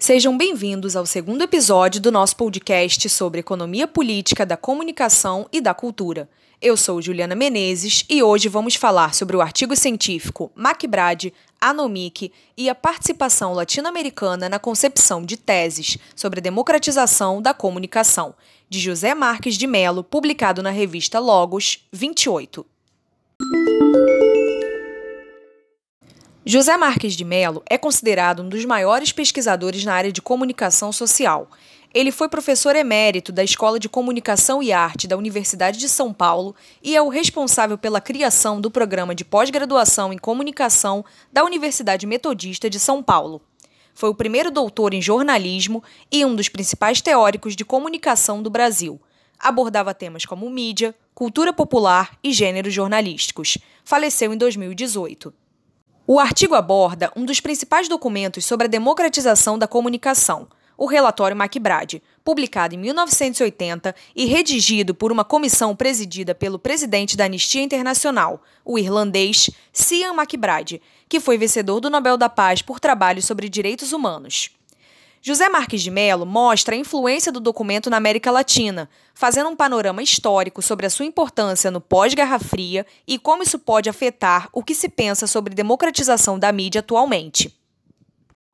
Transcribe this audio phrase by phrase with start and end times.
[0.00, 5.74] Sejam bem-vindos ao segundo episódio do nosso podcast sobre economia política da comunicação e da
[5.74, 6.26] cultura.
[6.58, 12.70] Eu sou Juliana Menezes e hoje vamos falar sobre o artigo científico MacBride, Anomic e
[12.70, 18.34] a participação latino-americana na concepção de teses sobre a democratização da comunicação,
[18.70, 22.64] de José Marques de Mello, publicado na revista Logos 28.
[26.52, 31.48] José Marques de Mello é considerado um dos maiores pesquisadores na área de comunicação social.
[31.94, 36.56] Ele foi professor emérito da Escola de Comunicação e Arte da Universidade de São Paulo
[36.82, 42.68] e é o responsável pela criação do programa de pós-graduação em comunicação da Universidade Metodista
[42.68, 43.40] de São Paulo.
[43.94, 49.00] Foi o primeiro doutor em jornalismo e um dos principais teóricos de comunicação do Brasil.
[49.38, 53.56] Abordava temas como mídia, cultura popular e gêneros jornalísticos.
[53.84, 55.32] Faleceu em 2018.
[56.12, 62.02] O artigo aborda um dos principais documentos sobre a democratização da comunicação, o relatório MacBride,
[62.24, 68.76] publicado em 1980 e redigido por uma comissão presidida pelo presidente da Anistia Internacional, o
[68.76, 74.50] irlandês Cian MacBride, que foi vencedor do Nobel da Paz por trabalhos sobre direitos humanos.
[75.22, 80.02] José Marques de Mello mostra a influência do documento na América Latina, fazendo um panorama
[80.02, 84.74] histórico sobre a sua importância no pós-Guerra Fria e como isso pode afetar o que
[84.74, 87.54] se pensa sobre democratização da mídia atualmente.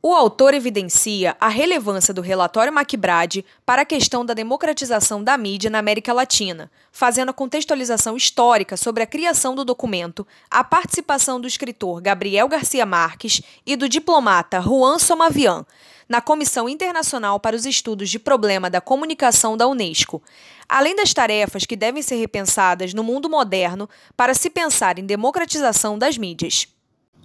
[0.00, 5.70] O autor evidencia a relevância do relatório MacBride para a questão da democratização da mídia
[5.70, 11.48] na América Latina, fazendo a contextualização histórica sobre a criação do documento, a participação do
[11.48, 15.66] escritor Gabriel Garcia Marques e do diplomata Juan Somavian,
[16.08, 20.22] na Comissão Internacional para os Estudos de Problema da Comunicação da Unesco,
[20.68, 25.98] além das tarefas que devem ser repensadas no mundo moderno para se pensar em democratização
[25.98, 26.68] das mídias.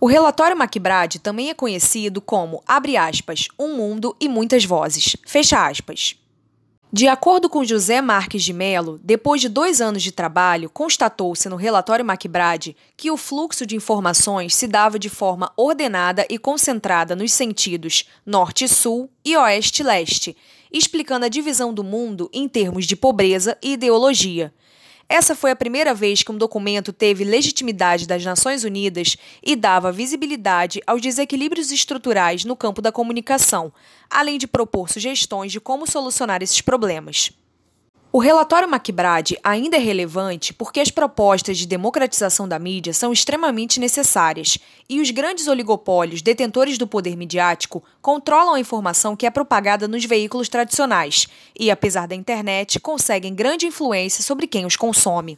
[0.00, 5.66] O relatório MacBride também é conhecido como, abre aspas, um mundo e muitas vozes, fecha
[5.66, 6.16] aspas.
[6.96, 11.56] De acordo com José Marques de Mello, depois de dois anos de trabalho, constatou-se no
[11.56, 17.32] relatório MacBride que o fluxo de informações se dava de forma ordenada e concentrada nos
[17.32, 20.36] sentidos norte-sul e oeste-leste,
[20.72, 24.54] explicando a divisão do mundo em termos de pobreza e ideologia.
[25.08, 29.92] Essa foi a primeira vez que um documento teve legitimidade das Nações Unidas e dava
[29.92, 33.72] visibilidade aos desequilíbrios estruturais no campo da comunicação,
[34.08, 37.30] além de propor sugestões de como solucionar esses problemas.
[38.16, 43.80] O relatório MacBride ainda é relevante porque as propostas de democratização da mídia são extremamente
[43.80, 44.56] necessárias
[44.88, 50.04] e os grandes oligopólios detentores do poder midiático controlam a informação que é propagada nos
[50.04, 51.26] veículos tradicionais
[51.58, 55.36] e, apesar da internet, conseguem grande influência sobre quem os consome.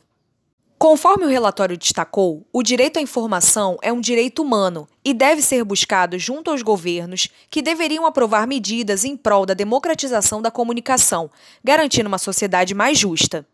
[0.78, 5.64] Conforme o relatório destacou, o direito à informação é um direito humano e deve ser
[5.64, 11.30] buscado junto aos governos que deveriam aprovar medidas em prol da democratização da comunicação,
[11.64, 13.46] garantindo uma sociedade mais justa.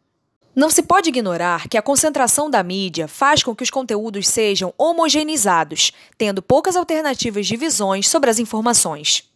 [0.55, 4.75] Não se pode ignorar que a concentração da mídia faz com que os conteúdos sejam
[4.77, 9.31] homogeneizados, tendo poucas alternativas de visões sobre as informações.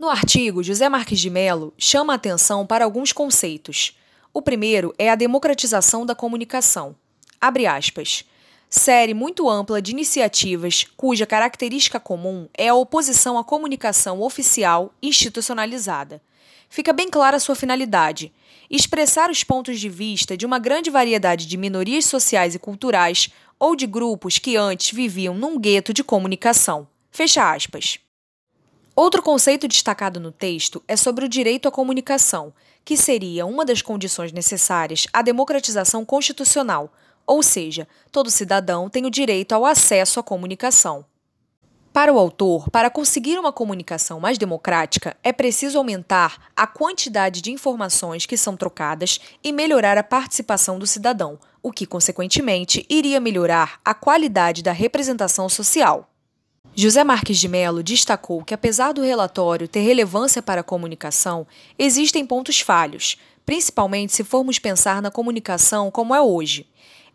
[0.00, 3.96] No artigo, José Marques de Mello chama a atenção para alguns conceitos.
[4.36, 6.96] O primeiro é a democratização da comunicação.
[7.40, 8.24] Abre aspas.
[8.68, 16.20] Série muito ampla de iniciativas cuja característica comum é a oposição à comunicação oficial institucionalizada.
[16.68, 18.32] Fica bem clara sua finalidade:
[18.68, 23.76] expressar os pontos de vista de uma grande variedade de minorias sociais e culturais ou
[23.76, 26.88] de grupos que antes viviam num gueto de comunicação.
[27.08, 28.00] Fecha aspas.
[28.96, 32.52] Outro conceito destacado no texto é sobre o direito à comunicação,
[32.84, 36.92] que seria uma das condições necessárias à democratização constitucional,
[37.26, 41.04] ou seja, todo cidadão tem o direito ao acesso à comunicação.
[41.92, 47.52] Para o autor, para conseguir uma comunicação mais democrática, é preciso aumentar a quantidade de
[47.52, 53.80] informações que são trocadas e melhorar a participação do cidadão, o que, consequentemente, iria melhorar
[53.84, 56.10] a qualidade da representação social.
[56.76, 61.46] José Marques de Mello destacou que, apesar do relatório ter relevância para a comunicação,
[61.78, 63.16] existem pontos falhos,
[63.46, 66.66] principalmente se formos pensar na comunicação como é hoje.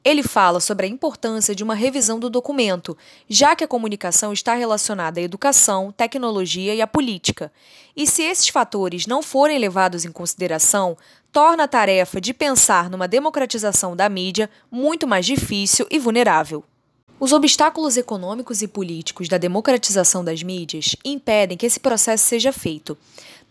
[0.01, 2.97] Ele fala sobre a importância de uma revisão do documento,
[3.27, 7.51] já que a comunicação está relacionada à educação, tecnologia e à política.
[7.97, 10.95] E se esses fatores não forem levados em consideração,
[11.33, 16.63] torna a tarefa de pensar numa democratização da mídia muito mais difícil e vulnerável.
[17.21, 22.97] Os obstáculos econômicos e políticos da democratização das mídias impedem que esse processo seja feito,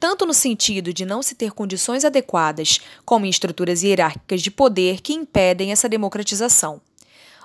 [0.01, 5.03] tanto no sentido de não se ter condições adequadas, como em estruturas hierárquicas de poder
[5.03, 6.81] que impedem essa democratização.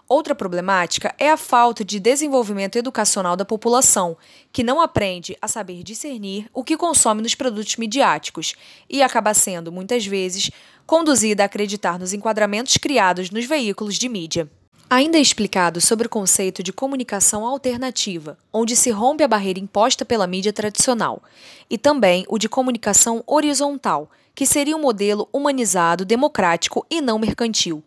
[0.08, 4.16] Outra problemática é a falta de desenvolvimento educacional da população,
[4.54, 8.56] que não aprende a saber discernir o que consome nos produtos midiáticos
[8.90, 10.50] e acaba sendo, muitas vezes,
[10.86, 14.50] conduzida a acreditar nos enquadramentos criados nos veículos de mídia.
[14.95, 20.06] Ainda é explicado sobre o conceito de comunicação alternativa, onde se rompe a barreira imposta
[20.06, 21.24] pela mídia tradicional,
[21.68, 27.84] e também o de comunicação horizontal, que seria um modelo humanizado, democrático e não mercantil.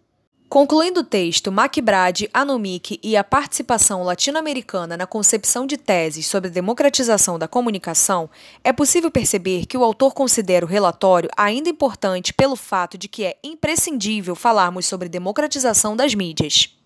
[0.48, 6.52] Concluindo o texto, MacBride, Anomic e a participação latino-americana na concepção de teses sobre a
[6.52, 8.28] democratização da comunicação,
[8.64, 13.22] é possível perceber que o autor considera o relatório ainda importante pelo fato de que
[13.22, 16.76] é imprescindível falarmos sobre democratização das mídias.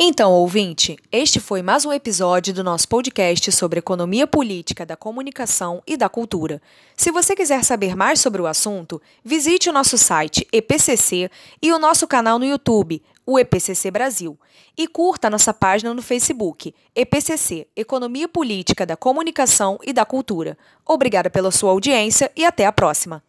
[0.00, 5.82] Então, ouvinte, este foi mais um episódio do nosso podcast sobre economia política da comunicação
[5.84, 6.62] e da cultura.
[6.96, 11.28] Se você quiser saber mais sobre o assunto, visite o nosso site EPCC
[11.60, 14.38] e o nosso canal no YouTube, o EPCC Brasil,
[14.76, 20.56] e curta nossa página no Facebook, EPCC Economia Política da Comunicação e da Cultura.
[20.86, 23.22] Obrigada pela sua audiência e até a próxima.